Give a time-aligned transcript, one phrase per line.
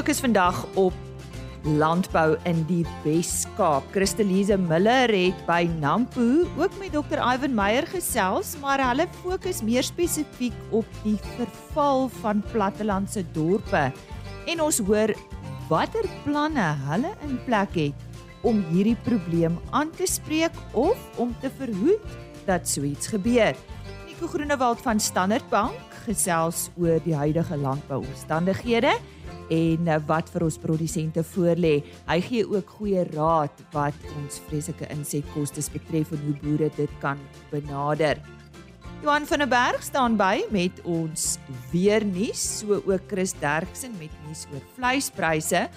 [0.00, 0.94] fokus vandag op
[1.76, 3.84] landbou in die Wes-Kaap.
[3.92, 7.20] Christelise Miller het by Nampo ook met Dr.
[7.20, 13.90] Ivan Meyer gesels, maar hulle fokus meer spesifiek op die verval van plattelandse dorpe.
[14.48, 15.12] En ons hoor
[15.68, 18.08] watter planne hulle in plek het
[18.40, 22.16] om hierdie probleem aan te spreek of om te verhoed
[22.48, 23.52] dat so iets gebeur.
[24.08, 25.76] Nico Groenewald van Standard Bank
[26.08, 28.96] gesels oor die huidige landbouomstandighede
[29.50, 31.80] en eh, wat vir ons produsente voorlê.
[32.08, 37.18] Hy gee ook goeie raad wat ons vreeslike insetkoste betref en hoe boere dit kan
[37.50, 38.20] benader.
[39.00, 41.38] Johan van der Berg staan by met ons
[41.72, 45.68] weer nuus, so ook Chris Derksen met nuus oor vleispryse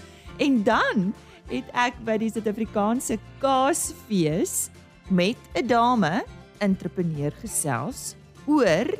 [0.44, 1.14] en dan
[1.48, 4.70] het ek by die Suid-Afrikaanse Kaasfees
[5.08, 6.24] met 'n dame
[6.60, 8.92] entrepreneur gesels oor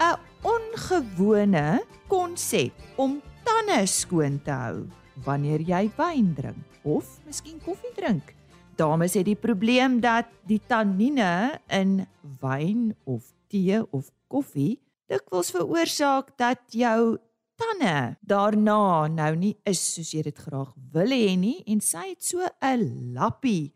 [0.00, 4.86] 'n ongewone konsep om tande skoon te hou
[5.26, 8.34] wanneer jy wyn drink of miskien koffie drink.
[8.76, 12.02] Dames het die probleem dat die tannine in
[12.42, 14.76] wyn of tee of koffie
[15.10, 17.16] dikwels veroorsaak dat jou
[17.56, 22.22] tande daarna nou nie is soos jy dit graag wil hê nie en sy het
[22.22, 23.72] so 'n lappie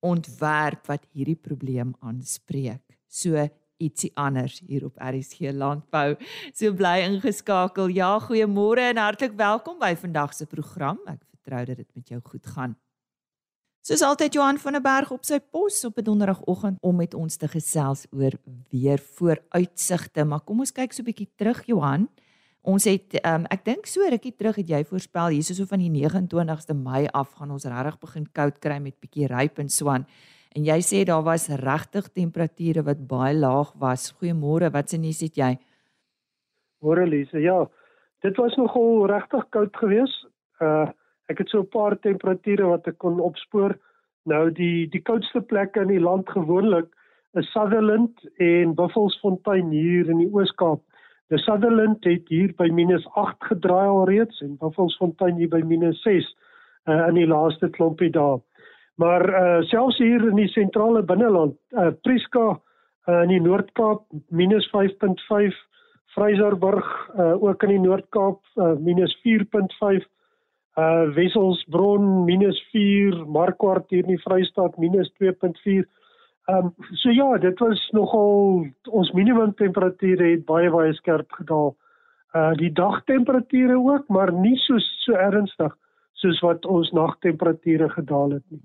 [0.00, 2.84] ontwerp wat hierdie probleem aanspreek.
[3.08, 3.48] So
[3.80, 6.14] ietsie anders hier op RSG Landbou.
[6.52, 7.88] So bly ingeskakel.
[7.96, 11.00] Ja, goeiemôre en hartlik welkom by vandag se program.
[11.06, 12.76] Ek vertrou dat dit met jou goed gaan.
[13.80, 17.36] Soos altyd Johan van der Berg op sy pos op 'n donderdagoggend om met ons
[17.36, 18.32] te gesels oor
[18.68, 20.24] weer vooruitsigte.
[20.24, 22.08] Maar kom ons kyk so 'n bietjie terug Johan.
[22.60, 25.88] Ons het um, ek dink so rukkie terug het jy voorspel hierso so van die
[25.88, 30.06] 29ste Mei af gaan ons regtig begin koud kry met bietjie ryp en swaan.
[30.56, 34.10] En jy sê daar was regtig temperature wat baie laag was.
[34.18, 35.52] Goeiemôre, wat se nuus het jy?
[36.82, 37.68] Môre Lise, ja.
[38.24, 40.26] Dit was nogal regtig koud geweest.
[40.60, 40.88] Uh
[41.30, 43.78] ek het so 'n paar temperature wat ek kon opspoor.
[44.26, 46.88] Nou die die koudste plekke in die land gewoonlik
[47.38, 50.82] is Sutherland en Buffelsfontein hier in die Oos-Kaap.
[51.30, 56.34] Die Sutherland het hier by -8 gedraai alreeds en Buffelsfontein hier by -6
[56.88, 58.40] uh in die laaste klompie dae.
[59.00, 65.60] Maar uh selfs hier in die sentrale binneland, uh Prieska uh, in die Noord-Kaap -5.5,
[66.16, 70.04] Vrysersburg uh ook in die Noord-Kaap uh -4.5,
[70.76, 75.86] uh Wesselsbron -4, Markwart hier in die Vrystaat -2.4.
[76.50, 81.72] Ehm um, so ja, dit was nogal ons minimum temperature het baie baie skerp gedaal.
[82.34, 85.76] Uh die dagtemperature ook, maar nie so so ernstig
[86.20, 88.60] soos wat ons nagtemperature gedaal het nie.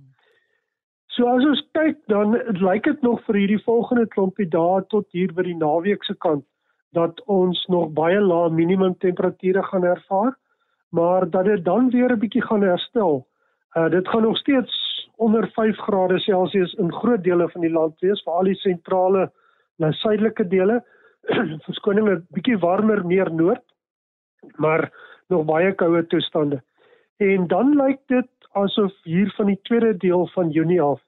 [1.15, 5.31] So as ons kyk dan lyk dit nog vir hierdie volgende klompie dae tot hier
[5.35, 6.43] by die naweek se kant
[6.97, 10.33] dat ons nog baie lae minimum temperature gaan ervaar,
[10.91, 13.23] maar dat dit dan weer 'n bietjie gaan herstel.
[13.77, 14.73] Uh dit gaan nog steeds
[15.15, 19.31] onder 5 grade Celsius in groot dele van die land wees, veral die sentrale
[19.79, 20.83] en suidelike dele.
[21.67, 23.63] Verskoning 'n bietjie warmer meer noord,
[24.55, 24.91] maar
[25.27, 26.61] nog baie koue toestande.
[27.17, 31.04] En dan lyk dit asof hier van die tweede deel van Junie af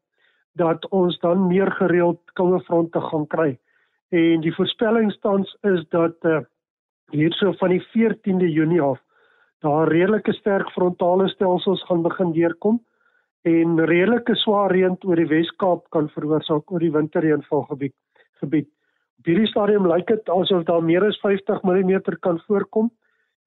[0.58, 3.50] dat ons dan meer gereeld koue fronte gaan kry.
[4.10, 6.40] En die voorspelling tans is dat uh,
[7.12, 9.00] hierso van die 14de Junie af
[9.66, 12.78] daar redelike sterk frontale stelsels gaan begin deurkom
[13.42, 17.96] en redelike swaar reën oor die Wes-Kaap kan veroorsaak oor die winterreënvalgebied
[18.42, 18.70] gebied.
[19.18, 22.92] Op hierdie stadium lyk dit asof daar meer as 50 mm kan voorkom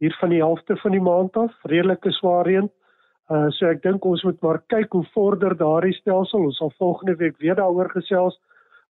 [0.00, 2.70] hier van die helfte van die maand af, redelike swaar reën
[3.31, 6.49] Uh so ek dink ons moet maar kyk hoe vorder daardie stelsel.
[6.51, 8.39] Ons sal volgende week weer daaroor gesels.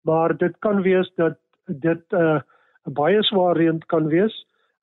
[0.01, 1.37] Maar dit kan wees dat
[1.67, 2.41] dit 'n uh,
[2.89, 4.33] baie swaar reën kan wees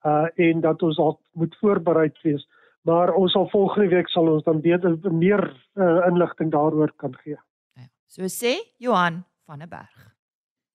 [0.06, 2.46] uh en dat ons al moet voorbereid wees.
[2.82, 5.42] Maar ons sal volgende week sal ons dan beter meer
[5.74, 7.36] uh, inligting daaroor kan gee.
[7.74, 7.88] Ja.
[8.06, 10.14] So sê Johan van der Berg.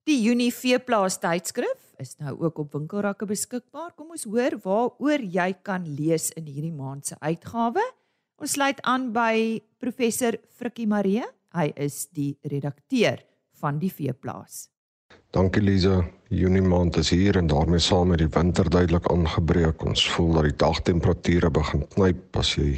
[0.04, 3.94] Die Junie Veeplaas tydskrif is nou ook op winkelrakke beskikbaar.
[3.96, 7.82] Kom ons hoor waaroor jy kan lees in hierdie maand se uitgawe.
[8.44, 11.22] Ons sluit aan by professor Frikkie Marie.
[11.56, 13.22] Hy is die redakteur
[13.56, 14.66] van die Veeplaas.
[15.32, 16.02] Dankie Lize.
[16.28, 19.86] Junie maand is hier en daarmee saam met die winter duidelik aangebreek.
[19.88, 22.74] Ons voel dat die dagtemperature begin knyp as jy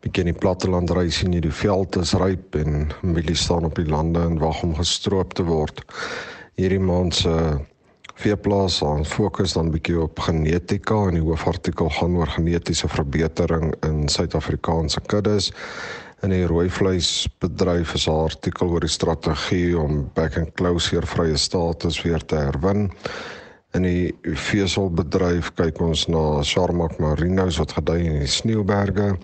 [0.00, 3.76] bietjie in die platteland ry sien jy die veld is ryp en mielies staan op
[3.76, 5.84] die lande en wag om gestroop te word.
[6.56, 7.58] Hierdie maand se uh,
[8.16, 14.06] veeplaas aan fokus dan bietjie op genetika en die hoofartikel gaan oor genetiese verbetering in
[14.08, 15.50] Suid-Afrikaanse kuddes.
[16.24, 21.36] In die rooi vleisbedryf is 'n artikel oor die strategie om back and closure vrye
[21.36, 22.90] status weer te herwin.
[23.74, 29.18] In die veselbedryf kyk ons na Sharmak Marinos wat gedei in die Sneeuberge.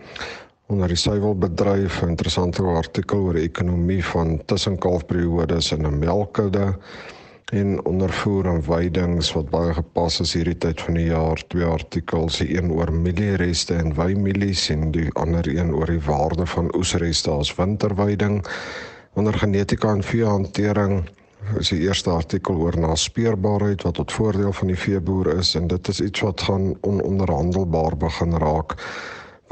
[0.68, 6.76] Onder die suiwelbedryf 'n interessante artikel oor die ekonomie van tussenkalfperiodes in 'n melkkudde
[7.52, 11.40] en ondervoer en weidings wat baie gepas is hierdie tyd van die jaar.
[11.52, 16.46] Twee artikels die een oor mieliereste en wymielies en die ander een oor die waarde
[16.48, 18.40] van oesreste as winterweiding.
[19.20, 21.02] Onder genetika en veehantering
[21.60, 25.88] is die eerste artikel oor naspeurbaarheid wat tot voordeel van die veeboer is en dit
[25.92, 28.78] is iets wat gaan ononderhandelbaar begin raak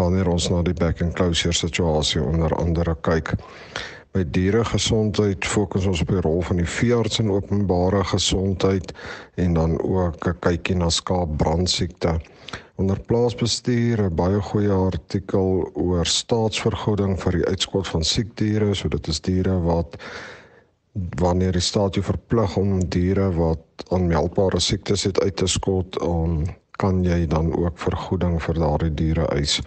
[0.00, 3.34] wanneer ons na die back and closure situasie onder andere kyk
[4.10, 8.90] By diere gesondheid fokus ons op die rol van die veearts in openbare gesondheid
[9.38, 12.18] en dan ook 'n kykie na skaapbrandsiekte.
[12.74, 18.88] Onder plaasbestuur 'n baie goeie artikel oor staatsvergoeding vir die uitskot van siek diere, so
[18.88, 19.96] dit is diere wat
[21.22, 26.44] wanneer die staat jou verplig om diere wat aanmeldbare siektes het uit te skot, um,
[26.82, 29.60] kan jy dan ook vergoeding vir daardie diere eis.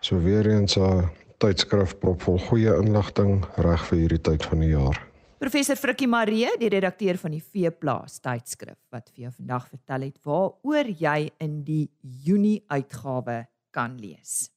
[0.00, 1.08] So weer eens 'n uh,
[1.40, 4.98] tydskrif propvol goeie inligting reg vir hierdie tyd van die jaar.
[5.40, 10.18] Professor Frikkie Maree, die redakteur van die Veeplaas tydskrif wat vir jou vandag vertel het
[10.28, 11.86] waaroor jy in die
[12.26, 14.50] Junie uitgawe kan lees.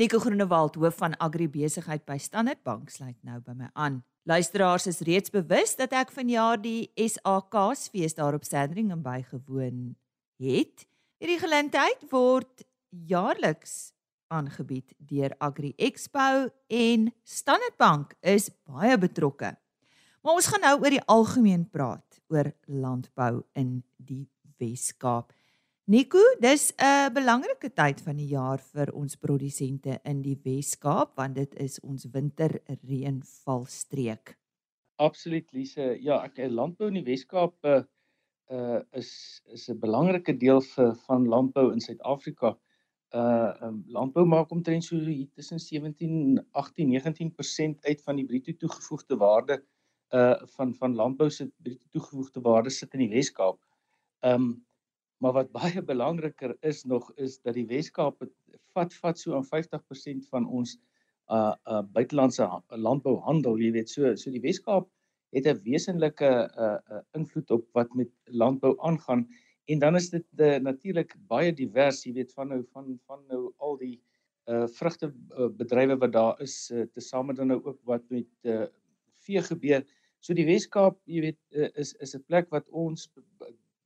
[0.00, 4.00] Nico Groenewald, hoof van agribesigheid by Standard Bank, sluit nou by my aan.
[4.24, 9.90] Luisteraars is reeds bewus dat ek vanjaar die SAKs-fees daar op Sandringham bygewoon
[10.40, 10.88] het.
[11.20, 13.90] Hierdie geleentheid word jaarliks
[14.30, 19.56] aangebied deur Agri Expo en Standard Bank is baie betrokke.
[20.22, 24.28] Maar ons gaan nou oor die algemeen praat oor landbou in die
[24.60, 25.32] Wes-Kaap.
[25.90, 31.34] Nico, dis 'n belangrike tyd van die jaar vir ons produsente in die Wes-Kaap want
[31.34, 34.38] dit is ons winterreënvalstreek.
[34.96, 35.98] Absoluut Lise.
[36.00, 37.82] Ja, ek landbou in die Wes-Kaap uh,
[38.92, 42.54] is is 'n belangrike deel vir van landbou in Suid-Afrika uh
[43.12, 49.16] um, landbou maak omtrent so hier tussen 17 18 19% uit van die bruto toegevoegde
[49.16, 49.62] waarde
[50.14, 53.58] uh van van landbou se bruto toegevoegde waarde sit in die Wes-Kaap.
[54.20, 54.64] Um
[55.20, 58.22] maar wat baie belangriker is nog is dat die Wes-Kaap
[58.74, 60.78] vat vat so aan 50% van ons
[61.30, 64.88] uh uh buitelandse landbouhandel, jy weet, so so die Wes-Kaap
[65.30, 69.28] het 'n wesenlike uh, uh invloed op wat met landbou aangaan
[69.64, 73.52] En dan is dit uh, natuurlik baie divers, jy weet van nou van van nou
[73.58, 73.96] al die
[74.50, 78.66] uh vrugte uh, bedrywe wat daar is uh, tesame dan nou ook wat met uh
[79.26, 79.84] vee gebeur.
[80.20, 83.10] So die Weskaap, jy weet uh, is is 'n plek wat ons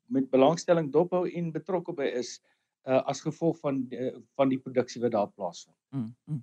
[0.06, 2.41] met belangstelling dophou en betrokke by is
[2.87, 5.77] uh as gevolg van uh, van die produksie wat daar plaasvind.
[5.91, 6.43] Mm, mm.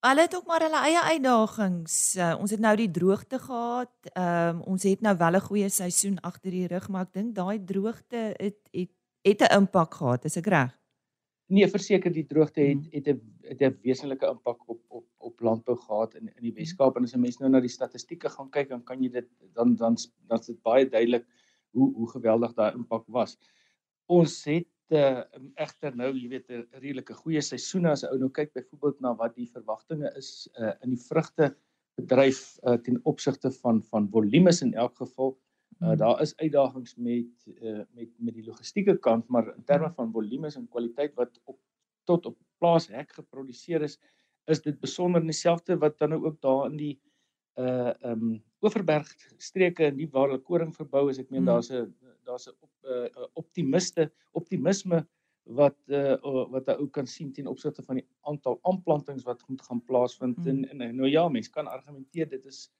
[0.00, 1.94] Hulle het ook maar hulle eie uitdagings.
[2.16, 3.92] Uh, ons het nou die droogte gehad.
[4.14, 7.34] Ehm um, ons het nou wel 'n goeie seisoen agter die rug, maar ek dink
[7.34, 8.90] daai droogte het het
[9.22, 10.78] het 'n impak gehad, is ek reg?
[11.46, 12.88] Nee, verseker die droogte het hmm.
[12.90, 16.96] het 'n het 'n wesenlike impak op op op landbou gehad in in die Weskaap
[16.96, 19.76] en as 'n mens nou na die statistieke gaan kyk, dan kan jy dit dan
[19.76, 19.96] dan
[20.28, 21.26] dan is dit baie duidelik
[21.70, 23.38] hoe hoe geweldig daai impak was.
[24.06, 25.22] Ons het uh,
[25.62, 29.36] egter nou, jy weet, 'n redelike goeie seisoen as ou nou kyk byvoorbeeld na wat
[29.36, 31.54] die verwagtinge is uh, in die vrugte
[32.00, 35.36] bedryf uh, ten opsigte van van volumes in elk geval.
[35.80, 40.12] Uh, daar is uitdagings met uh, met met die logistieke kant, maar in terme van
[40.12, 41.58] volumes en kwaliteit wat op
[42.04, 43.98] tot op plaas hek geproduseer is,
[44.46, 46.94] is dit besonder dieselfde wat dan nou ook daar in die
[47.58, 51.18] uh um Oeverberg streke en die waar hulle koring verbou is.
[51.18, 51.50] Ek meen mm.
[51.52, 51.94] daar's 'n
[52.28, 55.06] daar's 'n op, uh, optimiste optimisme
[55.44, 56.16] wat uh,
[56.50, 60.36] wat 'n ou kan sien ten opsigte van die aantal aanplantings wat moet gaan plaasvind
[60.38, 60.46] mm.
[60.46, 62.70] en, en nou ja mens kan argumenteer dit is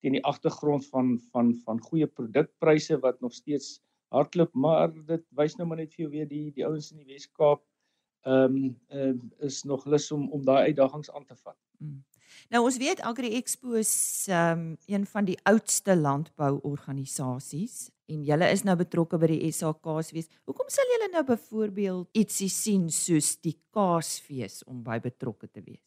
[0.00, 5.56] teen die agtergrond van van van goeie produkpryse wat nog steeds hardloop maar dit wys
[5.56, 7.64] nou maar net vir jou weer die die ouens in die Wes-Kaap
[8.28, 11.56] ehm um, uh, is nog lus om om daai uitdagings aan te vat.
[11.78, 12.04] Mm.
[12.50, 18.64] Nou ons weet Agri Expo is um, een van die oudste landbouorganisasies en julle is
[18.66, 20.30] nou betrokke by die SAKs wees.
[20.50, 25.84] Hoekom sal julle nou byvoorbeeld ietsie sien soos die Kaasfees om by betrokke te wees?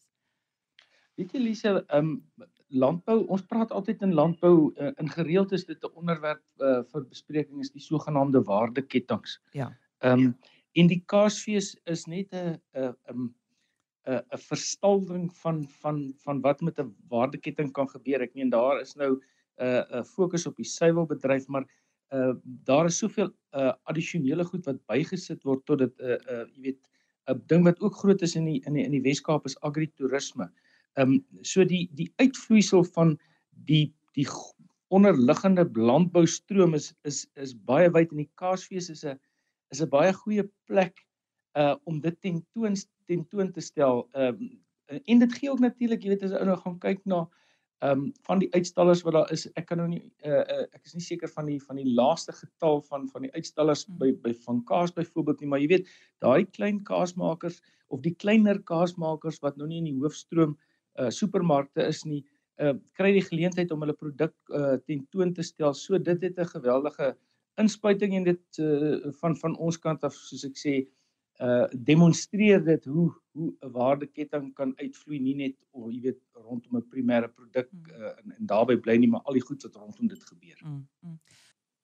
[1.18, 5.62] Weet jy Lise, ehm um, landbou, ons praat altyd in landbou uh, in gereeld is
[5.68, 9.38] dit 'n onderwerp uh, vir bespreking is die sogenaamde waardeketTINGS.
[9.52, 9.70] Ja.
[10.02, 10.34] Ehm um,
[10.74, 13.34] en die Kaasfees is net 'n 'n
[14.06, 18.20] 'n 'n 'n verstaldering van van van wat met 'n waardeketting kan gebeur.
[18.20, 19.22] Ek meen daar is nou 'n
[19.64, 21.66] uh, 'n fokus op die suiwelbedryf, maar
[22.12, 22.34] uh
[22.64, 26.62] daar is soveel uh addisionele goed wat bygesit word tot dit 'n uh, uh jy
[26.62, 26.90] weet
[27.32, 30.50] 'n ding wat ook groot is in die in die in die Wes-Kaap is agritourisme.
[30.96, 33.18] Um so die die uitvloeisel van
[33.70, 34.28] die die
[34.88, 39.18] onderliggende landboustroom is is is baie wyd en die Kaasfees is 'n
[39.72, 41.06] is 'n baie goeie plek
[41.56, 42.76] uh om dit tentoon
[43.10, 44.06] tentoon te stel.
[44.12, 44.52] Ehm um,
[45.04, 47.22] en dit gee ook natuurlik, jy weet as jy nou gaan kyk na
[47.84, 50.84] ehm um, van die uitstallers wat daar is, ek kan nou nie uh, uh ek
[50.88, 53.98] is nie seker van die van die laaste getal van van die uitstallers hmm.
[54.00, 55.90] by by van kaas byvoorbeeld nie, maar jy weet,
[56.24, 60.56] daai klein kaasmakers of die kleiner kaasmakers wat nou nie in die hoofstroom
[61.00, 62.22] uh supermarkte is nie,
[62.62, 65.74] uh kry die geleentheid om hulle produk uh tentoon te stel.
[65.74, 67.14] So dit het 'n geweldige
[67.58, 71.03] inspuiting en dit uh van van ons kant af soos ek sê uh
[71.72, 76.88] demonstreer dit hoe hoe 'n waardeketting kan uitvloei nie net of jy weet rondom 'n
[76.88, 80.24] primêre produk uh, en, en daarbey bly nie maar al die goed wat rondom dit
[80.24, 80.60] gebeur.
[80.64, 81.18] Mm, mm.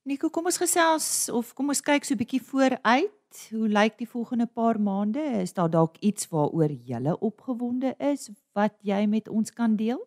[0.02, 3.16] Nico, kom ons gesels of kom ons kyk so 'n bietjie vooruit.
[3.50, 5.22] Hoe lyk die volgende paar maande?
[5.42, 10.00] Is daar dalk iets waaroor jy opgewonde is wat jy met ons kan deel?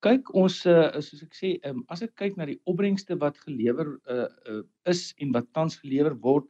[0.00, 3.98] Kyk, ons uh, soos ek sê, um, as ek kyk na die opbrengste wat gelewer
[4.08, 6.46] uh, uh, is en wat tans gelewer word,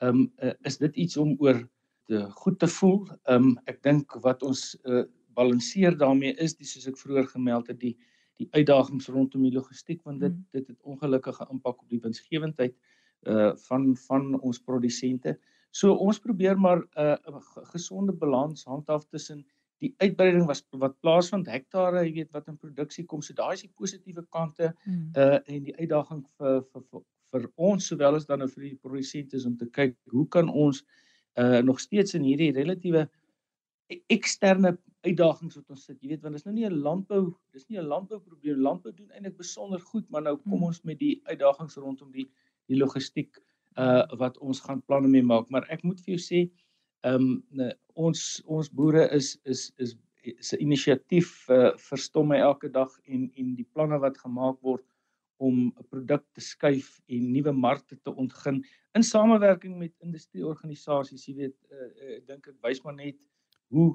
[0.00, 1.68] um, uh, is dit iets om oor
[2.06, 3.04] te goed te voel.
[3.24, 5.04] Ehm um, ek dink wat ons uh,
[5.36, 7.94] balanseer daarmee is dis soos ek vroeër gemeld het die
[8.42, 10.46] die uitdagings rondom die logistiek want dit mm.
[10.56, 12.74] dit het ongelukkige impak op die winsgewendheid
[13.30, 15.36] uh van van ons produsente.
[15.70, 17.40] So ons probeer maar 'n uh,
[17.72, 19.44] gesonde balans handhaaf tussen
[19.80, 23.22] die uitbreiding was wat plaasvind hektare, jy weet wat in produksie kom.
[23.22, 25.10] So daai is die positiewe kante mm.
[25.16, 28.78] uh en die uitdaging vir vir vir, vir ons sowel as dan nou vir die
[28.82, 31.02] produsente is om te kyk hoe kan ons uh
[31.66, 33.08] nog steeds in hierdie relatiewe
[33.90, 35.98] e-, eksterne uitdagings wat ons sit.
[36.00, 38.60] Jy weet want dit is nou nie 'n landbou, dis nie 'n landbouprobleem.
[38.60, 40.68] Landbou doen eintlik besonder goed, maar nou kom hmm.
[40.70, 42.28] ons met die uitdagings rondom die
[42.66, 43.42] die logistiek
[43.76, 45.50] uh wat ons gaan planne mee maak.
[45.50, 46.50] Maar ek moet vir jou sê,
[47.04, 49.96] ehm um, ons ons boere is is is
[50.40, 54.84] se inisiatief uh, verstom my elke dag en en die planne wat gemaak word
[55.44, 58.62] om 'n produk te skuif en nuwe markte te ontgin
[58.94, 61.26] in samewerking met industrieorganisasies.
[61.28, 63.18] Jy weet, uh, uh, ek dink dit wys maar net
[63.74, 63.90] hoe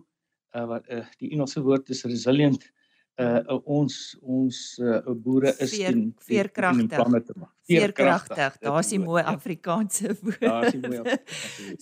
[0.56, 2.66] uh, uh, die Engelse woord is resilient
[3.20, 7.36] uh, uh ons ons uh, boere is Veer, teen veerkragtig.
[7.70, 8.58] Veerkragtig.
[8.64, 10.42] Daar's die mooi Afrikaanse woord.
[10.42, 11.18] Daar's die mooi.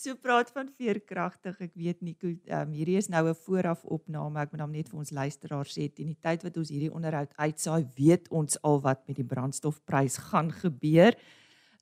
[0.03, 1.59] so praat van veerkragtig.
[1.67, 4.41] Ek weet nie um, hierdie is nou 'n vooraf opname.
[4.41, 7.33] Ek moet hom net vir ons luisteraars sê teen die tyd wat ons hierdie onderhoud
[7.37, 11.15] uitsaai, weet ons al wat met die brandstofprys gaan gebeur.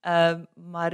[0.06, 0.94] Ehm uh, maar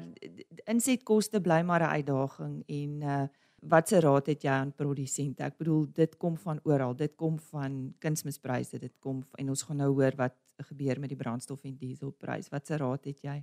[0.69, 3.27] insetkoste bly maar 'n uitdaging en uh
[3.61, 5.45] watse raad het jy aan produsente?
[5.45, 6.95] Ek bedoel dit kom van oral.
[6.97, 8.79] Dit kom van kunsmispryse.
[8.81, 10.37] Dit kom en ons gaan nou hoor wat
[10.69, 12.49] gebeur met die brandstof en dieselprys.
[12.53, 13.39] Watse raad het jy?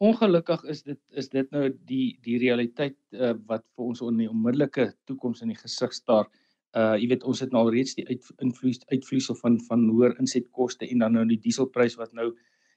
[0.00, 4.30] Ongelukkig is dit is dit nou die die realiteit uh, wat vir ons in die
[4.30, 6.30] onmiddellike toekoms in die gesig staar.
[6.72, 8.06] Uh jy weet ons het nou al reeds die
[8.40, 12.30] invloed uitvloeisel van van hoër insetkoste en dan nou die dieselprys wat nou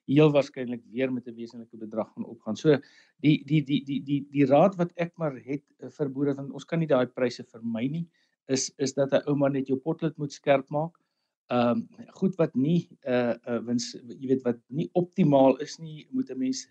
[0.07, 2.55] heel waarskynlik weer met 'n wesenlike bedrag gaan opgaan.
[2.55, 2.77] So
[3.21, 6.51] die die die die die die raad wat ek maar het eh, vir boere want
[6.51, 8.07] ons kan nie daai pryse vermy nie
[8.47, 10.97] is is dat 'n ouma net jou potlood moet skerp maak.
[11.51, 11.87] Ehm um,
[12.19, 16.29] goed wat nie 'n uh, uh, wins jy weet wat nie optimaal is nie, moet
[16.29, 16.67] 'n mens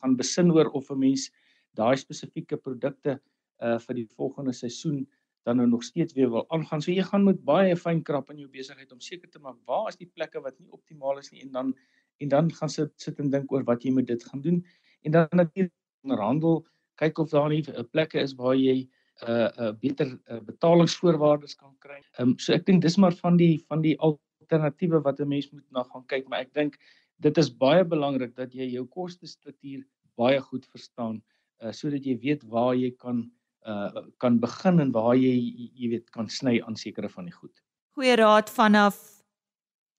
[0.00, 1.30] gaan besin oor of 'n mens
[1.74, 3.20] daai spesifieke produkte
[3.62, 5.06] uh vir die volgende seisoen
[5.44, 6.82] dan nou nog steeds weer wil aangaan.
[6.82, 9.88] So jy gaan met baie fyn krap in jou besigheid om seker te maak waar
[9.88, 11.74] is die plekke wat nie optimaal is nie en dan
[12.18, 14.64] en dan gaan sit sit en dink oor wat jy met dit gaan doen
[15.02, 15.72] en dan natuurlik
[16.04, 16.64] onderhandel
[17.00, 18.76] kyk of daar nie 'n uh, plekke is waar jy
[19.22, 22.00] 'n uh, 'n uh, beter uh, betalingsvoorwaardes kan kry.
[22.18, 25.50] Ehm um, so ek dink dis maar van die van die alternatiewe wat 'n mens
[25.50, 26.78] moet na gaan kyk, maar ek dink
[27.16, 29.84] dit is baie belangrik dat jy jou kostestruktuur
[30.16, 31.22] baie goed verstaan
[31.62, 33.30] uh, sodat jy weet waar jy kan
[33.66, 35.34] uh kan begin en waar jy
[35.74, 37.62] jy weet kan sny aan sekere van die goed.
[37.96, 39.13] Goeie raad vanaf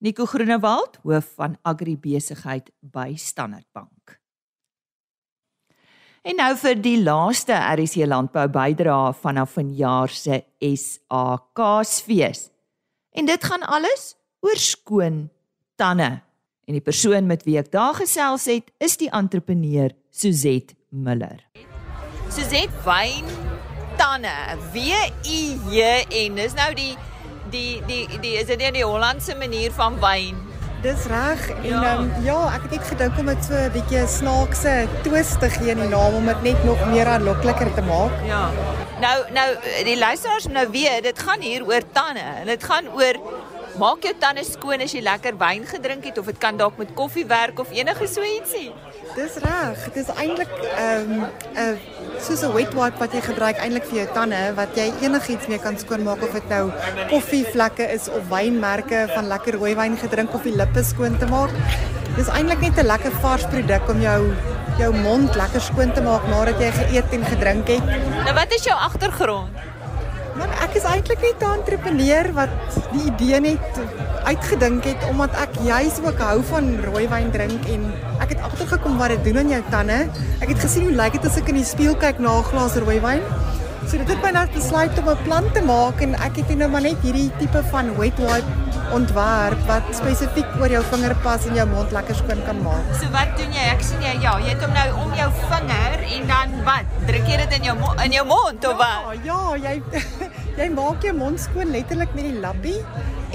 [0.05, 4.19] Nico Groenewald, hoof van agribesigheid by Standard Bank.
[6.21, 10.43] En nou vir die laaste RC landbou bydra vanaf vanjaar se
[10.77, 11.23] SA
[11.57, 12.51] Kaasfees.
[13.17, 14.13] En dit gaan alles
[14.45, 15.17] oor skoon
[15.75, 16.11] tande.
[16.69, 21.41] En die persoon met wie ek daar gesels het, is die entrepreneur Suzet Miller.
[22.29, 23.25] Suzet Wyn
[23.97, 24.37] tande,
[24.69, 24.85] W
[25.25, 25.41] I
[25.73, 26.37] J N.
[26.37, 26.93] Dis nou die
[27.51, 30.37] die die die is dit nie die Hollandse manier van wyn.
[30.85, 31.49] Dis reg.
[31.49, 31.97] En ja.
[31.97, 34.73] Um, ja, ek het net gedink om dit so 'n bietjie snaakse
[35.03, 38.13] twist te gee in die naam om dit net nog meer aanlokliker te maak.
[38.27, 38.49] Ja.
[39.01, 39.49] Nou nou
[39.83, 43.19] die luisteraars nou weet, dit gaan hier oor tande en dit gaan oor
[43.77, 46.93] maak jou tande skoon as jy lekker wyn gedrink het of dit kan dalk met
[46.93, 48.71] koffie werk of enige so ietsie.
[49.15, 49.83] Dis reg.
[49.93, 51.75] Dit is eintlik ehm um, 'n uh,
[52.19, 55.59] soos 'n wet wipe wat jy gebruik eintlik vir jou tande wat jy enigiets mee
[55.65, 56.65] kan skoonmaak of dit nou
[57.11, 61.55] koffievlekke is of wynmerke van lekker rooi wyn gedrink of die lippe skoon te maak.
[62.17, 64.19] Dis eintlik net 'n lekker vars produk om jou
[64.79, 67.85] jou mond lekker skoon te maak nadat jy geëet en gedrink het.
[68.25, 69.74] Nou wat is jou agtergrond?
[70.35, 72.51] Man, ek is eintlik net 'n entrepreneur wat
[72.91, 73.77] die idee net
[74.27, 77.85] uitgedink het omdat ek juis ook hou van rooiwyn drink en
[78.19, 79.99] ek het agtergekom wat dit doen aan jou tande.
[80.43, 82.75] Ek het gesien hoe lyk dit as ek in die spieël kyk na 'n glas
[82.75, 83.23] rooiwyn.
[83.85, 86.69] So dit het my net besluit om 'n plan te maak en ek het nou
[86.69, 91.67] maar net hierdie tipe van wet wipe ontwerp wat spesifiek oor jou vingerpas en jou
[91.69, 92.85] mond lekker skoon kan maak.
[92.99, 93.65] So wat doen jy?
[93.73, 96.95] Ek sien jy ja, jy het hom nou om jou vinger en dan wat?
[97.05, 97.75] Druk jy dit in jou
[98.05, 99.11] in jou mond of wat?
[99.23, 99.81] Ja, ja, jy
[100.59, 102.79] jy maak jou mond skoon letterlik met die lappie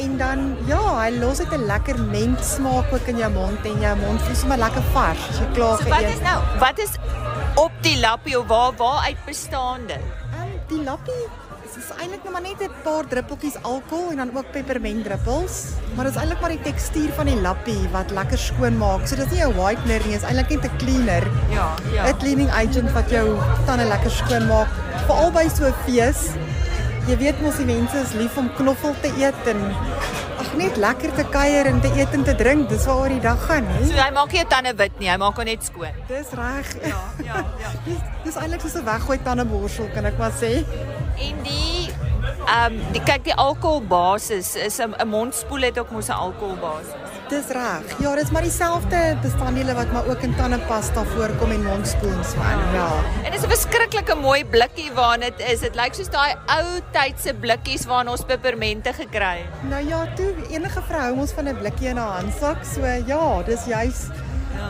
[0.03, 3.81] en dan ja, hy los dit 'n lekker ment smaak ook in jou mond en
[3.81, 5.87] jou mond voel sommer lekker vars jy klaar geëet.
[5.87, 6.39] So wat is nou?
[6.59, 6.93] Wat is
[7.55, 10.21] op die lappie of waar waar uit bestaan dit?
[10.71, 11.25] Die lappie
[11.81, 15.55] is eintlik net maar net 'n paar druppeltjies alkohol en dan ook pepermentdruppels,
[15.95, 19.07] maar dit is eintlik maar die tekstuur van die lappie wat lekker skoon maak.
[19.07, 21.25] So dit is nie 'n whitener nie, dit is eintlik net 'n cleaner.
[21.51, 22.07] Ja, ja.
[22.07, 24.69] 'n Cleaning agent wat jou tande lekker skoon maak,
[25.07, 26.21] veral by so 'n fees.
[27.07, 29.61] Jy weet mos die mense is lief om knoffel te eet en
[30.59, 32.69] net lekker te kuier en te eet en te drink.
[32.69, 33.85] Dis waaroor die dag gaan, hè.
[33.87, 36.01] So hy maak nie tande wit nie, hy maak hom net skoon.
[36.09, 36.73] Dis reg.
[36.87, 37.73] Ja, ja, ja.
[37.87, 40.65] dis dis eintlik soos 'n weggooi tandeborsel, kan ek maar sê.
[41.21, 41.91] En die
[42.47, 47.10] ehm um, die kyk die alkoholbasis is 'n mondspoel het ook mos 'n alkoholbasis.
[47.31, 47.93] Dis reg.
[48.03, 52.65] Ja, dit is maar dieselfde bestanddele wat maar ook in tandepasta voorkom en mondspoels van.
[52.75, 52.89] Ja.
[53.23, 55.61] En dit is 'n verskriklike mooi blikkie waarin dit is.
[55.61, 59.63] Dit lyk soos daai ou tydse blikkies waarin ons pepermente gekry het.
[59.63, 62.65] Nou ja, toe enige vrou hou ons van 'n blikkie in haar handsak.
[62.65, 64.11] So ja, dis juis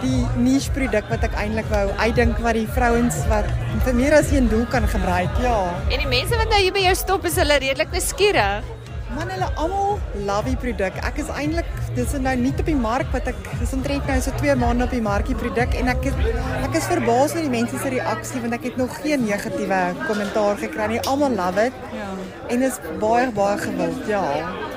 [0.03, 3.45] die niche produk wat ek eintlik wou uitdink wat die vrouens wat
[3.85, 5.31] vir meer as een doel kan gebruik.
[5.43, 5.75] Ja.
[5.91, 8.80] En die mense wat nou hier by jou stop is hulle redelik nuuskierig.
[9.17, 10.99] Man hulle almal love die produk.
[11.07, 14.35] Ek is eintlik dis nou nie op die mark wat ek dis omtrent nou so
[14.39, 16.21] 2 maande op die mark die produk en ek het,
[16.63, 20.61] ek is verbaas oor die mense se reaksie want ek het nog geen negatiewe kommentaar
[20.63, 21.01] gekry nie.
[21.11, 21.83] Almal love dit.
[21.97, 22.11] Ja.
[22.55, 24.23] En is baie baie gewild, ja.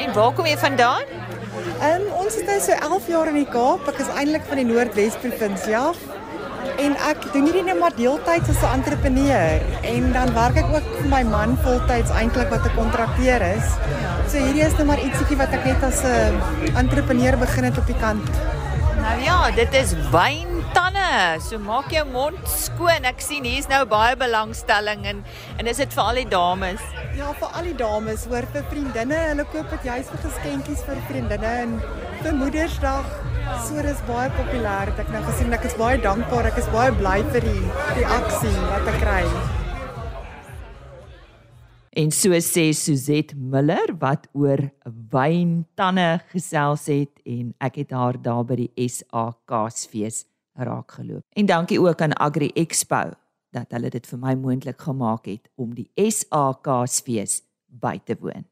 [0.01, 1.05] En waar kom jy vandaan?
[1.83, 3.85] Um, ons is nou so 11 jaar in die Kaap.
[3.91, 6.01] Ek is eintlik van die Noordwes provinsie af.
[6.83, 10.87] En ek doen hierdie net maar deeltyds as 'n entrepreneur en dan werk ek ook
[10.99, 13.67] vir my man voltyds eintlik wat 'n kontrakteur is.
[14.27, 16.33] So hierdie is net maar ietsiekie wat ek net as 'n
[16.75, 18.29] entrepreneur begin het op die kant.
[19.03, 21.39] Nou ja, dit is wyntanne.
[21.43, 23.03] So maak jou mond skoon.
[23.03, 25.25] Ek sien hier's nou baie belangstelling en
[25.57, 26.79] en is dit vir al die dames?
[27.17, 29.19] Ja, vir al die dames, hoor vir vriendinne.
[29.27, 31.81] Hulle koop dit juis vir geskenkies vir vriendinne en
[32.23, 33.32] vir Moedersdag.
[33.43, 34.91] So dis baie populêr.
[35.01, 36.47] Ek nou gesien ek is baie dankbaar.
[36.51, 37.63] Ek is baie bly vir die
[37.97, 39.23] die aksie wat ek kry.
[41.99, 44.63] En so sê Suzette Miller wat oor
[45.13, 50.23] wyntanne gesels het en ek het haar daar by die SA Kaasfees
[50.55, 51.25] raak geloop.
[51.35, 53.11] En dankie ook aan Agri Expo
[53.53, 58.47] dat hulle dit vir my moontlik gemaak het om die SA Kaasfees by te woon.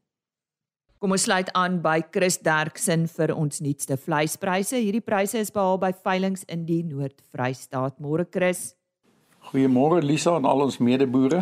[1.01, 4.77] Kom ons sluit aan by Chris Derksen vir ons nuutste vleispryse.
[4.77, 7.95] Hierdie pryse is behaal by veilinge in die Noord-Vrystaat.
[7.97, 8.75] Môre Chris.
[9.49, 11.39] Goeiemôre Lisa en al ons medeboere.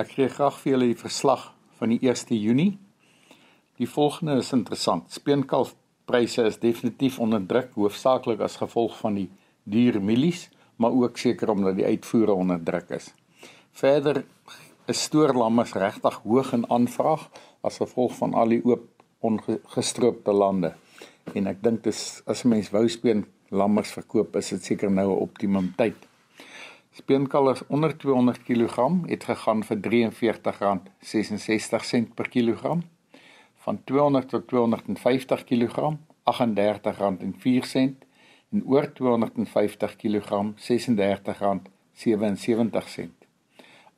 [0.00, 1.44] Ek gee graag vir julle die verslag
[1.76, 2.78] van die 1 Junie.
[3.76, 5.12] Die volgende is interessant.
[5.12, 9.28] Speenkalfpryse is definitief onder druk, hoofsaaklik as gevolg van die
[9.68, 10.46] duur mielies,
[10.80, 13.12] maar ook seker omdat die uitvoere onder druk is.
[13.76, 14.24] Verder
[14.88, 17.28] is stoorlammers regtig hoog in aanvraag
[17.60, 18.88] as gevolg van al die oop
[19.20, 20.74] ongestroopte lande.
[21.34, 25.10] En ek dink dis as 'n mens wou speen lammers verkoop, is dit seker nou
[25.10, 26.08] 'n optimum tyd.
[26.92, 32.82] Speenkalvers onder 200 kg het gegaan vir R43.66 per kilogram.
[33.56, 35.92] Van 200 tot 250 kg
[36.24, 37.94] R38.04
[38.50, 40.62] en oor 250 kg R36.77.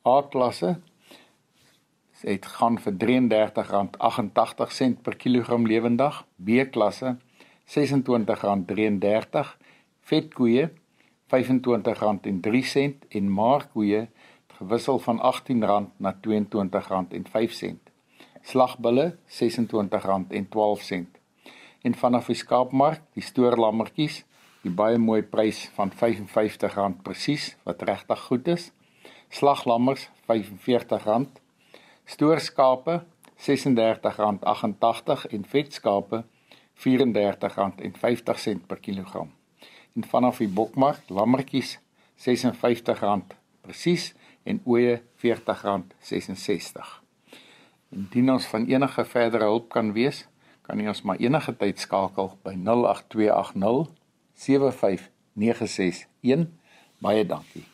[0.07, 0.79] A-klasse
[2.23, 2.97] het gaan vir R33.88
[5.03, 7.17] per kilogram lewendig, B-klasse
[7.67, 9.57] R26.33,
[10.09, 10.69] vetkoeie
[11.33, 14.07] R25.03 en maarkoeie
[14.57, 15.55] gewissel van R18
[15.97, 16.19] na R22.05.
[18.41, 21.05] Slagbulle R26.12.
[21.83, 24.25] En vanaf die skaapmark, die stoorlammetjies,
[24.63, 28.71] die baie mooi prys van R55 presies wat regtig goed is
[29.33, 31.27] slaglammers R45,
[32.05, 33.03] stoorskape
[33.43, 36.23] R36.88 en vetskape
[36.83, 39.31] R34.50 per kilogram.
[39.95, 41.79] En vanaf die bokmark lammetjies
[42.17, 43.21] R56
[43.61, 44.13] presies
[44.43, 47.01] en ooe R40.66.
[47.93, 50.25] Indien ons van enige verdere hulp kan wees,
[50.63, 53.93] kan jy ons maar enige tyd skakel by 08280
[54.33, 56.47] 75961.
[57.03, 57.65] Baie dankie.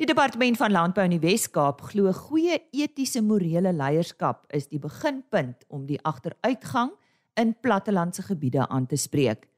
[0.00, 5.64] Die departement van landbou in die Wes-Kaap glo goeie etiese morele leierskap is die beginpunt
[5.68, 6.90] om die agteruitgang
[7.36, 9.48] in plattelandse gebiede aan te spreek.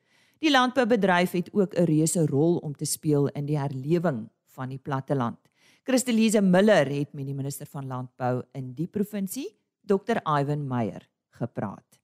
[0.42, 4.78] Die landboubedryf het ook 'n reuse rol om te speel in die herlewing van die
[4.78, 5.38] platteland.
[5.84, 9.50] Christelise Miller het met die minister van landbou in die provinsie,
[9.84, 10.16] Dr.
[10.24, 11.02] Ivan Meyer,
[11.36, 11.98] gepraat.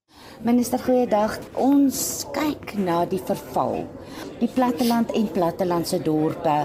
[0.44, 1.38] Minister, goeiedag.
[1.56, 3.86] Ons kyk na die verval.
[4.36, 6.58] Die platteland en plattelandse dorpe.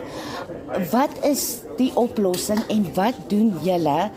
[0.91, 1.45] Wat is
[1.79, 4.09] die oplossing en wat doen julle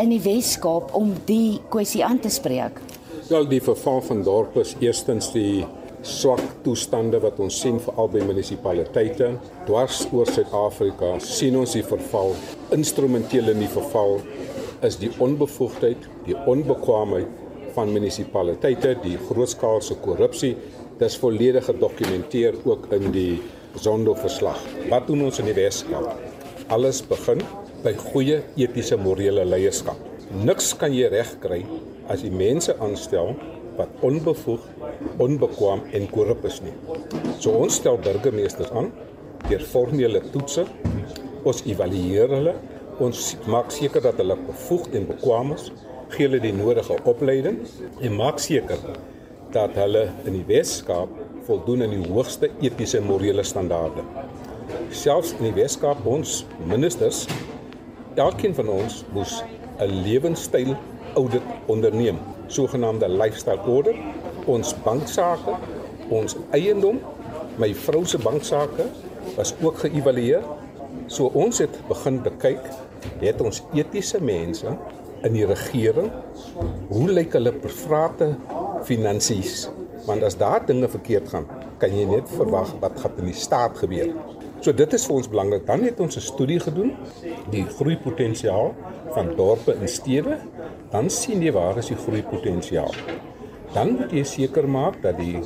[0.00, 2.80] in die Wes-Kaap om die kwessie aan te spreek?
[3.28, 5.66] Wel, die verval van dorpe is eerstens die
[6.06, 9.34] swak toestande wat ons sien veral by munisipaliteite.
[9.68, 12.34] Dwars oor Suid-Afrika sien ons die verval
[12.76, 14.18] instrumenteel in die verval
[14.86, 17.38] is die onbevoegdheid die onbekwaamheid
[17.74, 20.54] van munisipaliteite die grootskaalse korrupsie.
[21.00, 23.40] Dis volledig gedokumenteer ook in die
[23.80, 24.58] Zondo verslag
[24.90, 26.10] wat doen ons in die Weskaap?
[26.74, 27.42] Alles begin
[27.84, 29.98] by goeie etiese morele leierskap.
[30.44, 31.62] Niks kan jy regkry
[32.10, 33.34] as jy mense aanstel
[33.80, 34.66] wat onbevoeg,
[35.24, 36.74] onbekwaam en korrup is nie.
[37.38, 38.90] So ons stel burgemeesters aan
[39.48, 40.66] deur formele toetse.
[41.48, 42.54] Ons evalueer hulle.
[43.00, 45.70] Ons maak seker dat hulle bevoegd en bekwaam is,
[46.12, 47.62] gee hulle die nodige opleiding
[48.02, 48.82] en maak seker
[49.54, 51.14] dat hulle in die Wes-Kaap
[51.46, 54.04] voldoen aan die hoogste etiese en morele standaarde.
[54.94, 57.24] Selfs in die Wes-Kaap ons ministers
[58.20, 59.40] elkeen van ons moes
[59.80, 60.76] 'n lewenstyl
[61.16, 62.18] audit onderneem
[62.52, 63.96] sogenaamde lifestyle audit.
[64.50, 65.56] Ons banksaake,
[66.10, 67.00] ons eiendom,
[67.60, 68.86] my vrou se banksaake
[69.36, 70.46] was ook geëvalueer.
[71.10, 72.70] So ons het begin bekyk,
[73.20, 74.74] het ons etiese mense
[75.26, 76.10] in die regering,
[76.88, 78.34] hoe lyk hulle private
[78.88, 79.68] finansies?
[80.06, 81.48] Want as daar dinge verkeerd gaan,
[81.80, 84.14] kan jy net verwag wat gaan in die staat gebeur.
[84.60, 85.66] So dit is vir ons belangrik.
[85.68, 86.92] Dan het ons 'n studie gedoen,
[87.50, 88.74] die groeipotensiaal
[89.14, 90.38] van dorpe en stede
[90.90, 92.94] dan sien jy waar is die groeipotensiaal.
[93.74, 95.38] Dan moet jy seker maak dat die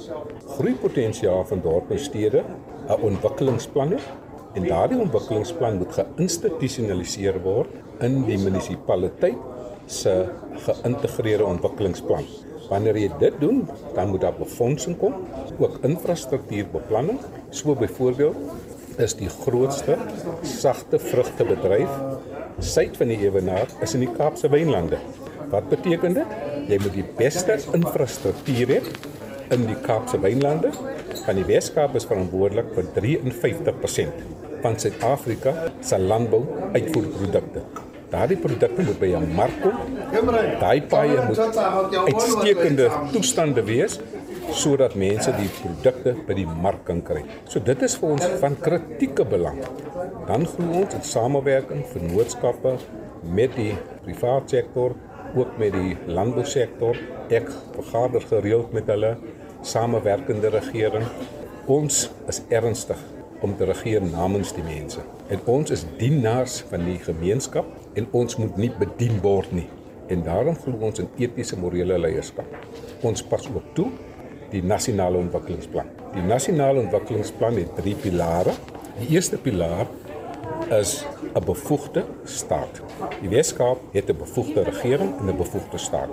[0.56, 2.44] groeipotensiaal van dorpe en stede
[2.88, 4.06] 'n ontwikkelingsplan het
[4.54, 9.38] en daardie ontwikkelingsplan moet geïnstitusionaliseer word in die munisipaliteit
[9.86, 10.14] se
[10.66, 12.24] geïntegreerde ontwikkelingsplan.
[12.68, 15.14] Wanneer jy dit doen, dan moet daar befondsing kom,
[15.58, 17.18] ook infrastruktuurbeplanning.
[17.50, 18.36] So byvoorbeeld
[18.98, 19.96] is die grootste
[20.42, 21.90] sagte vrugtebedryf
[22.58, 24.98] suid van die Ewenaar is in die Kaapse Wynlande.
[25.54, 26.38] Wat beteken dit?
[26.66, 28.80] Jy moet die beste infrastruktuur hê
[29.54, 30.72] in die Kaapse Wynlande.
[31.24, 34.24] Van die Weskaap is verantwoordelik vir 53%
[34.64, 35.52] van Suid-Afrika
[35.84, 37.62] se landbou-uitvoerprodukte.
[38.10, 39.78] Daardie produkte moet by 'n mark kom.
[40.60, 41.38] Daai paaie moet
[42.10, 44.00] uitstekende toestande wees
[44.50, 47.24] sodat mense die produkte by die mark kan kry.
[47.48, 49.58] So dit is vir ons van kritieke belang.
[50.26, 52.76] Dan glo ons in samewerking vennootskappe
[53.22, 54.94] met die private sektor
[55.34, 56.98] ook met die landbousektor.
[57.28, 59.16] Ek vergader gereeld met hulle
[59.64, 61.06] samewerkende regering.
[61.66, 63.00] Ons is ernstig
[63.44, 65.02] om te regeer namens die mense.
[65.28, 67.68] En ons is dienaars van die gemeenskap
[67.98, 69.68] en ons moet nie bedien word nie.
[70.12, 72.48] En daarom glo ons in etiese morele leierskap.
[73.04, 73.88] Ons pas ook toe
[74.52, 75.88] die nasionale ontwikkelingsplan.
[76.14, 78.54] Die nasionale ontwikkelingsplan het drie pilare.
[79.00, 79.88] Die eerste pilaar
[80.80, 81.04] is
[81.34, 82.82] 'n bevoegde staat.
[83.20, 86.08] Die Weskaap het 'n bevoegde regering en 'n bevoegde staat.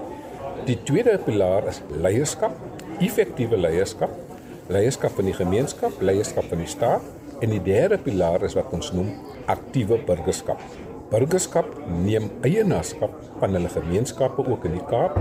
[0.66, 2.52] Die tweede pilaar is leierskap,
[3.00, 4.10] effektiewe leierskap,
[4.68, 7.02] leierskap van die gemeenskap, leierskap van die staat
[7.40, 9.10] en die derde pilaar is wat ons noem
[9.46, 10.62] aktiewe burgerskap.
[11.12, 11.66] Burgerskap
[12.06, 15.18] neem eienaarskap van hulle gemeenskappe ook in die Kaap.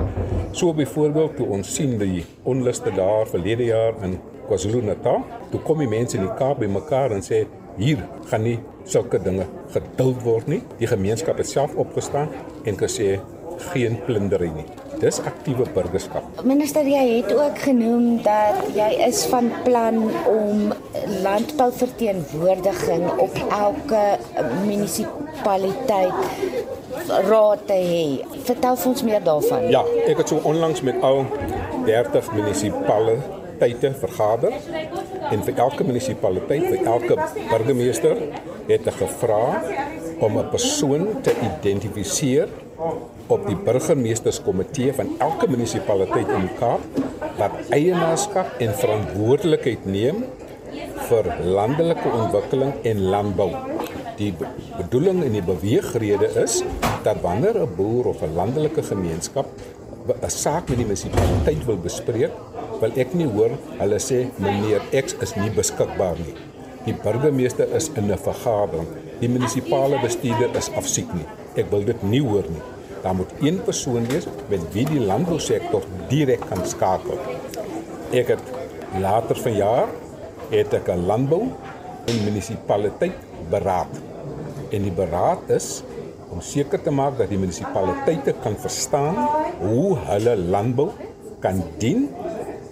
[0.52, 5.90] So byvoorbeeld toe ons sien die onluste daar verlede jaar in KwaZulu-Natal, toe kom die
[5.90, 7.42] mense in die Kaap bymekaar en sê
[7.76, 10.62] hier gaan nie sulke dinge geduld word nie.
[10.78, 12.28] Die gemeenskap het self opgestaan
[12.64, 13.20] en gesê
[13.70, 14.64] geen plundering nie.
[15.00, 16.22] Dis aktiewe burgerskap.
[16.44, 19.96] Minister, jy het ook genoem dat jy is van plan
[20.28, 20.72] om
[21.24, 24.18] landbouverteenwoordiging op elke
[24.66, 26.14] munisipaliteit
[27.30, 28.20] raad te hê.
[28.44, 29.70] Vertel ons meer daarvan.
[29.72, 31.24] Ja, ek het so onlangs met al
[31.88, 34.52] 30 munisipaliteite vergader
[35.30, 37.16] en vir elke munisipaliteit, vir elke
[37.50, 38.16] burgemeester
[38.68, 39.44] het ek gevra
[40.20, 42.48] om 'n persoon te identifiseer
[43.26, 46.80] op die burgemeesterskomitee van elke munisipaliteit in die Kaap
[47.38, 50.24] wat eienaarskap en verantwoordelikheid neem
[51.08, 53.50] vir landelike ontwikkeling en landbou.
[54.16, 54.34] Die
[54.76, 56.62] bedoeling en die beweegrede is
[57.02, 59.46] dat wanneer 'n boer of 'n landelike gemeenskap
[60.08, 62.32] 'n saak met die munisipaliteit wil bespreek,
[62.80, 66.34] wil ek nie hoor hulle sê meneer X is nie beskikbaar nie.
[66.86, 68.88] Die burgemeester is in 'n vergadering.
[69.20, 71.26] Die munisipale bestuurder is afsiek nie.
[71.56, 72.62] Ek wil dit nie hoor nie.
[73.02, 77.18] Daar moet een persoon wees met wie die landbousektor direk kan skakel.
[78.12, 78.42] Ek het
[79.00, 79.88] later vanjaar
[80.50, 81.42] het ek 'n landbou
[82.06, 83.16] en munisipaliteit
[83.50, 83.92] beraad.
[84.70, 85.82] En die beraad is
[86.30, 89.16] om seker te maak dat die munisipaliteite kan verstaan
[89.58, 90.90] hoe hulle landbou
[91.40, 92.08] kan dien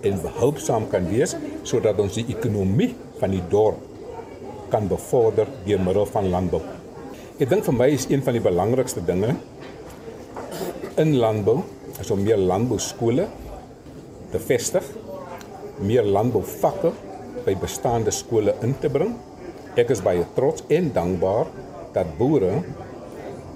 [0.07, 1.35] en behulpsaam kan wees
[1.67, 3.85] sodat ons die ekonomie van die dorp
[4.73, 6.61] kan bevorder deur middel van landbou.
[7.39, 9.35] Ek dink vir my is een van die belangrikste dinge
[10.99, 11.61] in landbou
[11.99, 13.29] is om meer landbouskole
[14.33, 14.85] te vestig,
[15.81, 16.93] meer landbouvakke
[17.47, 19.15] by bestaande skole in te bring.
[19.79, 21.49] Ek is baie trots en dankbaar
[21.95, 22.59] dat boere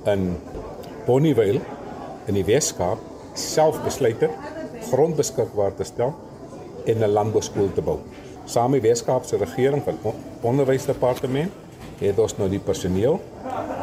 [0.08, 0.28] in
[1.06, 1.60] Bonnievale
[2.30, 3.02] in die Weskaap
[3.38, 4.34] self besluit het
[4.90, 6.14] grond beskikbaar te stel
[6.84, 7.98] en 'n landbouskool te bou.
[8.44, 11.52] Saam met die Weskaapse regering van onderwysdepartement
[11.98, 13.20] het ons nou die personeel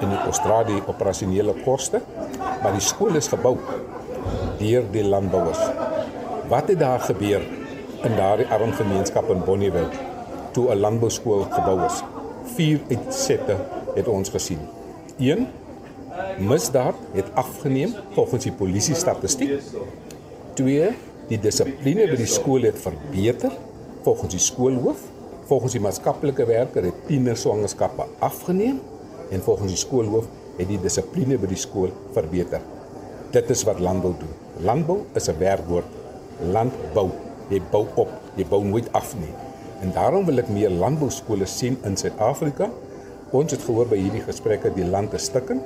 [0.02, 2.02] en die Australië operasionele koste,
[2.62, 3.58] maar die skool is gebou
[4.60, 5.62] deur die landbouers.
[6.50, 7.42] Wat het daar gebeur
[8.04, 9.90] in daardie arm gemeenskap in Bonnievale
[10.52, 12.04] toe 'n landbouskool gebou is?
[12.56, 13.56] Vier uitsette
[13.96, 14.60] het ons gesien.
[15.18, 15.48] 1
[16.38, 19.62] misdaad het afgeneem volgens die polisie statistiek.
[20.54, 20.96] 2
[21.30, 23.54] die dissipline by die skool het verbeter
[24.06, 25.06] volgens die skoolhoof.
[25.50, 28.80] Volgens die maatskaplike werker het tienerswangerskappe afgeneem
[29.34, 32.62] en volgens die skoolhoof het die dissipline by die skool verbeter.
[33.34, 34.34] Dit is wat landbou doen.
[34.66, 35.86] Landbou is 'n werkwoord.
[36.54, 37.10] Landbou,
[37.50, 39.34] jy bou op, jy bou nooit af nie.
[39.82, 42.70] En daarom wil ek meer landbouskole sien in Suid-Afrika.
[43.32, 45.64] Ons het gehoor by hierdie gesprekke die land is stikkend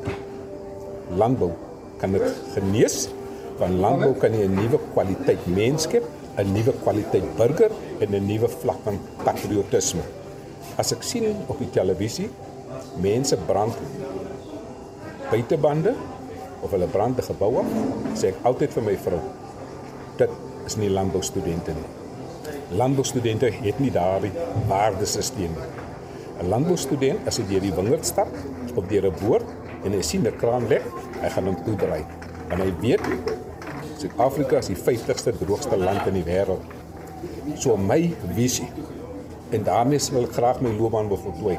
[1.18, 1.52] landbou
[2.02, 3.08] kan dit genees
[3.58, 6.04] van landbou kan jy 'n nuwe kwaliteit mens skep,
[6.38, 10.02] 'n nuwe kwaliteit burger en 'n nuwe vlak van patriotisme.
[10.78, 12.30] As ek sien op die televisie
[13.02, 13.76] mense brand
[15.30, 15.94] buitebande
[16.62, 17.70] of hulle brand 'n gebou af,
[18.16, 19.22] sê ek altyd vir my vrou,
[20.18, 20.30] dit
[20.66, 21.90] is nie landboustudente nie.
[22.78, 24.32] Landboustudente het nie daardie
[24.68, 25.70] waardesisteem nie.
[26.42, 28.28] 'n Landboustudent as hy deur die wingerd stap
[28.76, 29.46] op deur 'n boord
[29.86, 30.84] en hy sien 'n kraan lek,
[31.22, 32.06] hy gaan hom toedraai.
[32.50, 33.02] En hy weet
[34.04, 36.64] Suid-Afrika is die 50ste droogste land in die wêreld.
[37.56, 38.02] So my
[38.36, 38.68] visie
[39.56, 41.56] en daarmee wil ek graag my loopbaan voltooi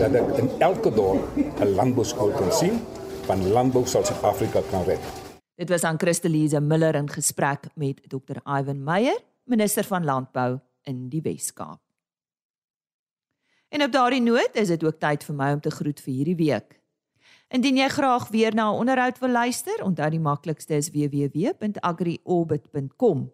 [0.00, 2.80] dat ek in elke dorp 'n landbouskool kan sien
[3.28, 4.98] van landbou sal Suid-Afrika kan red.
[5.54, 8.40] Dit was aan Christelise Miller in gesprek met Dr.
[8.58, 11.80] Ivan Meyer, minister van Landbou in die Wes-Kaap.
[13.68, 16.36] En op daardie noot is dit ook tyd vir my om te groet vir hierdie
[16.36, 16.79] week.
[17.50, 23.32] Indien jy graag weer na 'n onderhoud wil luister, onthou die maklikste is www.agriorbit.com.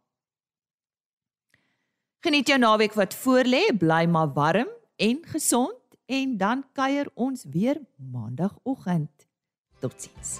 [2.20, 4.68] Geniet jou naweek wat voorlê, bly maar warm
[5.00, 7.78] en gesond en dan kuier ons weer
[8.12, 9.24] maandagooggend.
[9.80, 10.34] Totsiens.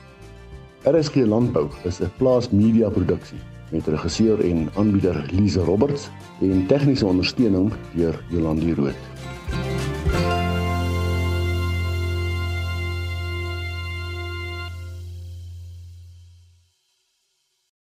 [0.85, 3.41] RSG Landbou is 'n plaas media produksie
[3.71, 6.09] met regisseur en aanbieder Lize Roberts
[6.41, 8.95] en tegniese ondersteuning deur Jolande Rooi.